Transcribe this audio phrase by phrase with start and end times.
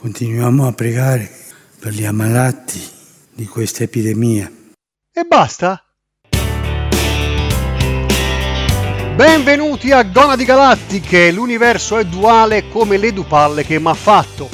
[0.00, 1.30] Continuiamo a pregare
[1.78, 2.80] per gli ammalati
[3.34, 4.50] di questa epidemia.
[5.12, 5.84] E basta?
[9.14, 14.48] Benvenuti a Gonadi Galattiche, l'universo è duale come le dupalle che m'ha fatto.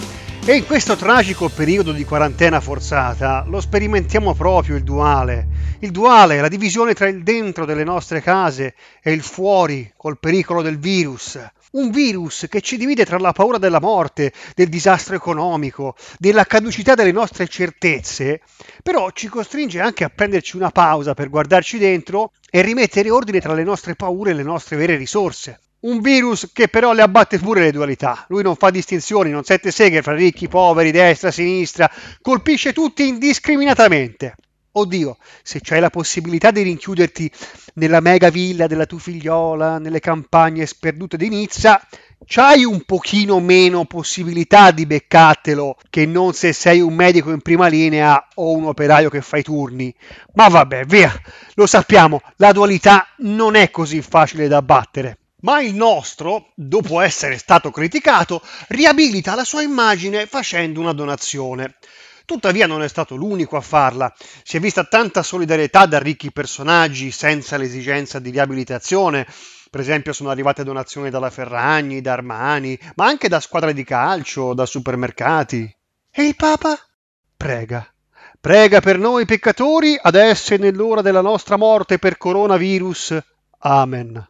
[0.45, 5.47] E in questo tragico periodo di quarantena forzata lo sperimentiamo proprio il duale.
[5.78, 10.60] Il duale, la divisione tra il dentro delle nostre case e il fuori col pericolo
[10.60, 11.38] del virus.
[11.77, 16.95] Un virus che ci divide tra la paura della morte, del disastro economico, della caducità
[16.95, 18.41] delle nostre certezze,
[18.83, 23.52] però ci costringe anche a prenderci una pausa per guardarci dentro e rimettere ordine tra
[23.52, 25.61] le nostre paure e le nostre vere risorse.
[25.80, 28.24] Un virus che però le abbatte pure le dualità.
[28.29, 31.91] Lui non fa distinzioni, non sette seghe fra ricchi, poveri, destra, sinistra,
[32.23, 34.35] colpisce tutti indiscriminatamente.
[34.79, 37.30] Oddio, se c'hai la possibilità di rinchiuderti
[37.75, 41.80] nella mega villa della tua figliola, nelle campagne sperdute di Nizza,
[42.27, 47.69] c'hai un pochino meno possibilità di beccartelo che non se sei un medico in prima
[47.69, 49.95] linea o un operaio che fa i turni.
[50.35, 51.10] Ma vabbè, via,
[51.54, 57.38] lo sappiamo, la dualità non è così facile da battere ma il nostro, dopo essere
[57.38, 61.77] stato criticato, riabilita la sua immagine facendo una donazione.
[62.27, 64.12] Tuttavia non è stato l'unico a farla.
[64.42, 69.24] Si è vista tanta solidarietà da ricchi personaggi senza l'esigenza di riabilitazione.
[69.70, 74.54] Per esempio sono arrivate donazioni dalla Ferragni, da Armani, ma anche da squadre di calcio,
[74.54, 75.72] da supermercati.
[76.10, 76.77] E il Papa?
[77.36, 77.88] Prega.
[78.41, 83.19] Prega per noi peccatori, adesso e nell'ora della nostra morte per coronavirus.
[83.58, 84.28] Amen.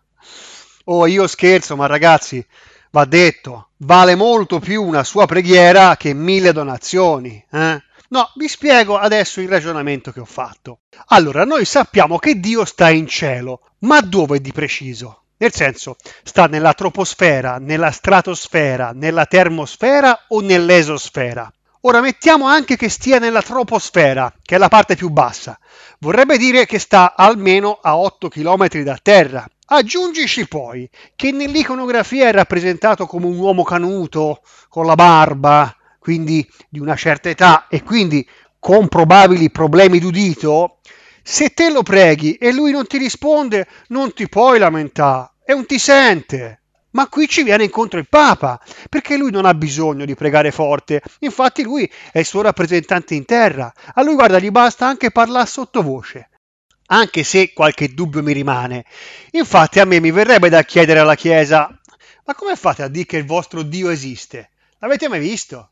[0.84, 2.46] Oh, io scherzo, ma ragazzi,
[2.90, 7.42] va detto, vale molto più una sua preghiera che mille donazioni.
[7.50, 7.82] Eh?
[8.08, 10.80] No, vi spiego adesso il ragionamento che ho fatto.
[11.06, 15.22] Allora, noi sappiamo che Dio sta in cielo, ma dove di preciso?
[15.38, 21.52] Nel senso, sta nella troposfera, nella stratosfera, nella termosfera o nell'esosfera?
[21.82, 25.58] Ora mettiamo anche che stia nella troposfera, che è la parte più bassa.
[25.98, 32.32] Vorrebbe dire che sta almeno a 8 km da terra, Aggiungici poi che nell'iconografia è
[32.32, 35.75] rappresentato come un uomo canuto, con la barba,
[36.06, 38.24] quindi di una certa età e quindi
[38.60, 40.78] con probabili problemi d'udito,
[41.20, 45.66] se te lo preghi e lui non ti risponde, non ti puoi lamentare e non
[45.66, 46.60] ti sente.
[46.90, 51.02] Ma qui ci viene incontro il Papa, perché lui non ha bisogno di pregare forte,
[51.18, 55.46] infatti lui è il suo rappresentante in terra, a lui guarda gli basta anche parlare
[55.46, 56.28] sottovoce
[56.88, 58.84] anche se qualche dubbio mi rimane.
[59.32, 61.76] Infatti a me mi verrebbe da chiedere alla Chiesa,
[62.24, 64.50] ma come fate a dire che il vostro Dio esiste?
[64.78, 65.70] L'avete mai visto?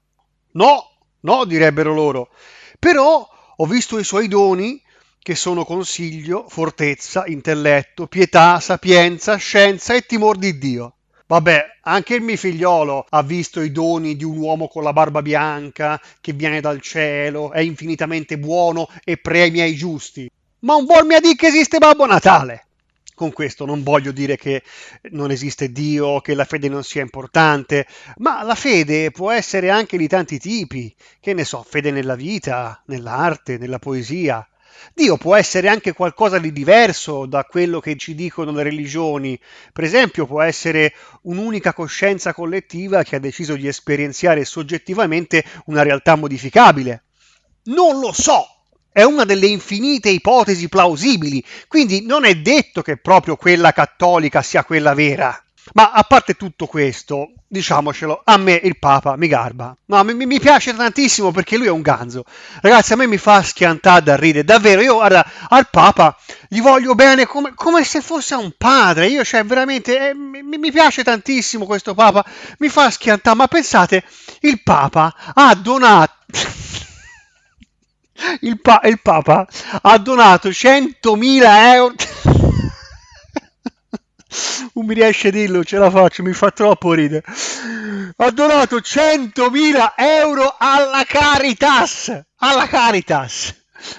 [0.55, 2.31] No, no, direbbero loro.
[2.79, 4.81] Però ho visto i suoi doni,
[5.21, 10.97] che sono consiglio, fortezza, intelletto, pietà, sapienza, scienza e timor di Dio.
[11.27, 15.23] Vabbè, anche il mio figliolo ha visto i doni di un uomo con la barba
[15.23, 20.31] bianca che viene dal cielo, è infinitamente buono e premia i giusti
[20.65, 22.67] ma non vuol dire che esiste Babbo Natale.
[23.15, 24.65] Con questo non voglio dire che
[25.13, 27.87] non esiste Dio, che la fede non sia importante,
[28.17, 32.83] ma la fede può essere anche di tanti tipi, che ne so, fede nella vita,
[32.87, 34.45] nell'arte, nella poesia.
[34.93, 39.39] Dio può essere anche qualcosa di diverso da quello che ci dicono le religioni.
[39.73, 40.93] Per esempio, può essere
[41.23, 47.05] un'unica coscienza collettiva che ha deciso di esperienziare soggettivamente una realtà modificabile.
[47.67, 48.45] Non lo so,
[48.95, 54.63] è una delle infinite ipotesi plausibili, quindi non è detto che proprio quella cattolica sia
[54.63, 55.37] quella vera.
[55.73, 59.77] Ma a parte tutto questo, diciamocelo, a me il Papa mi garba.
[59.87, 62.23] No, mi, mi, piace tantissimo perché lui è un ganzo.
[62.61, 64.45] Ragazzi, a me mi fa schiantare da ridere.
[64.45, 66.17] Davvero, io guarda, al Papa
[66.49, 69.09] gli voglio bene come, come se fosse un padre.
[69.09, 72.25] Io, cioè, veramente, eh, mi, mi, piace tantissimo questo Papa.
[72.59, 73.35] Mi fa schiantare.
[73.35, 74.05] Ma pensate,
[74.43, 76.13] il Papa ha donato
[78.41, 79.47] il, pa- il Papa
[79.83, 81.43] ha donato 100.000
[81.75, 81.95] euro.
[84.75, 87.25] non mi riesce a dirlo, ce la faccio, mi fa troppo ridere.
[88.17, 92.23] Ha donato 100.000 euro alla Caritas.
[92.39, 93.55] Alla Caritas.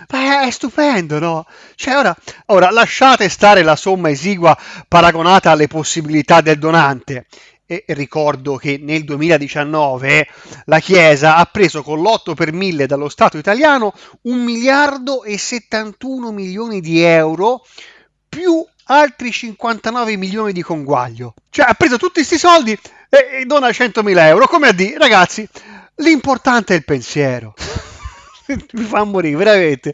[0.09, 1.45] Ma è stupendo, no?
[1.75, 2.15] Cioè, ora,
[2.47, 4.57] ora lasciate stare la somma esigua
[4.87, 7.27] paragonata alle possibilità del donante
[7.65, 10.27] e ricordo che nel 2019
[10.65, 16.31] la Chiesa ha preso con l'8 per 1000 dallo Stato italiano 1 miliardo e 71
[16.31, 17.65] milioni di euro
[18.29, 21.33] più altri 59 milioni di conguaglio.
[21.49, 22.77] Cioè ha preso tutti questi soldi
[23.09, 24.47] e, e dona 100.000 euro.
[24.47, 25.47] Come a dire, ragazzi,
[25.95, 27.53] l'importante è il pensiero.
[28.73, 29.93] Mi fa morire, veramente.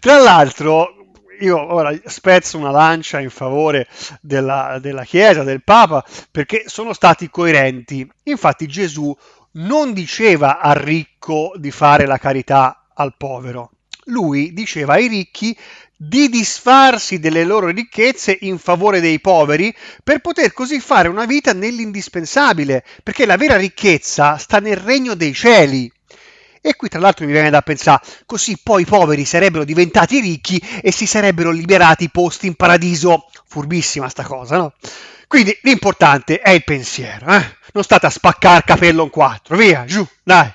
[0.00, 0.95] Tra l'altro,
[1.40, 3.86] io ora spezzo una lancia in favore
[4.20, 8.08] della, della Chiesa, del Papa, perché sono stati coerenti.
[8.24, 9.16] Infatti Gesù
[9.52, 13.70] non diceva al ricco di fare la carità al povero.
[14.08, 15.56] Lui diceva ai ricchi
[15.96, 19.74] di disfarsi delle loro ricchezze in favore dei poveri
[20.04, 25.32] per poter così fare una vita nell'indispensabile, perché la vera ricchezza sta nel regno dei
[25.32, 25.90] cieli.
[26.66, 30.60] E qui tra l'altro mi viene da pensare, così poi i poveri sarebbero diventati ricchi
[30.82, 33.30] e si sarebbero liberati posti in paradiso.
[33.46, 34.72] Furbissima sta cosa, no?
[35.28, 37.56] Quindi l'importante è il pensiero, eh?
[37.72, 40.52] Non state a spaccare capello in quattro, via, giù, dai.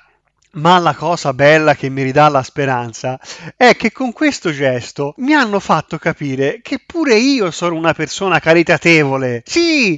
[0.56, 3.18] Ma la cosa bella che mi ridà la speranza
[3.56, 8.40] è che con questo gesto mi hanno fatto capire che pure io sono una persona
[8.40, 9.44] caritatevole.
[9.46, 9.98] Sì,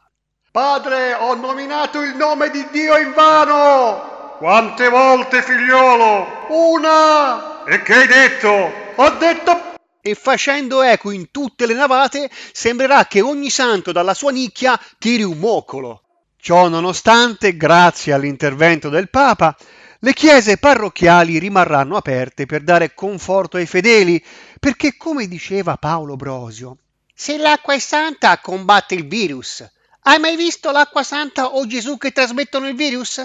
[0.52, 4.36] Padre, ho nominato il nome di Dio in vano!
[4.36, 6.26] Quante volte, figliolo?
[6.50, 7.64] Una!
[7.64, 8.70] E che hai detto?
[8.96, 9.78] Ho detto...
[10.02, 15.22] E facendo eco in tutte le navate, sembrerà che ogni santo dalla sua nicchia tiri
[15.22, 16.02] un moccolo.
[16.36, 19.56] Ciò nonostante, grazie all'intervento del Papa,
[20.02, 24.22] le chiese parrocchiali rimarranno aperte per dare conforto ai fedeli,
[24.58, 26.78] perché come diceva Paolo Brosio,
[27.14, 29.62] se l'acqua è santa combatte il virus.
[30.02, 33.22] Hai mai visto l'acqua santa o Gesù che trasmettono il virus?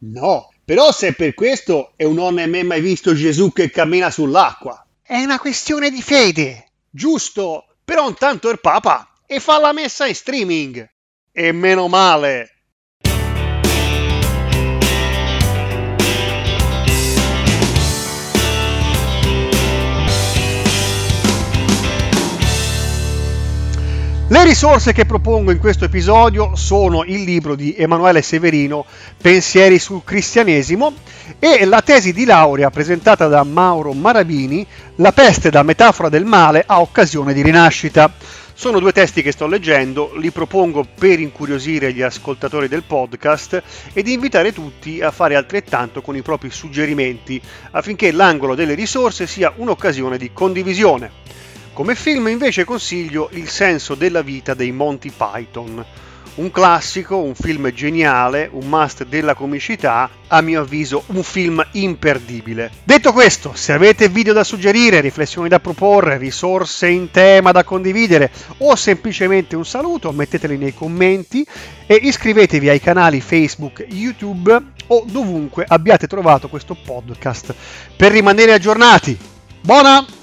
[0.00, 4.86] No, però se per questo e non hai mai visto Gesù che cammina sull'acqua.
[5.02, 6.72] È una questione di fede.
[6.90, 10.86] Giusto, però intanto il Papa e fa la messa in streaming.
[11.32, 12.57] E meno male.
[24.48, 28.86] Risorse che propongo in questo episodio sono il libro di Emanuele Severino,
[29.20, 30.94] Pensieri sul cristianesimo,
[31.38, 36.64] e la tesi di laurea presentata da Mauro Marabini, La peste da metafora del male
[36.66, 38.10] a occasione di rinascita.
[38.54, 43.62] Sono due testi che sto leggendo, li propongo per incuriosire gli ascoltatori del podcast
[43.92, 47.38] ed invitare tutti a fare altrettanto con i propri suggerimenti
[47.72, 51.10] affinché l'angolo delle risorse sia un'occasione di condivisione.
[51.78, 55.86] Come film invece consiglio Il senso della vita dei Monty Python.
[56.34, 62.72] Un classico, un film geniale, un must della comicità, a mio avviso un film imperdibile.
[62.82, 68.32] Detto questo, se avete video da suggerire, riflessioni da proporre, risorse in tema da condividere
[68.58, 71.46] o semplicemente un saluto, metteteli nei commenti
[71.86, 77.54] e iscrivetevi ai canali Facebook, YouTube o dovunque abbiate trovato questo podcast
[77.96, 79.16] per rimanere aggiornati.
[79.60, 80.17] Buona!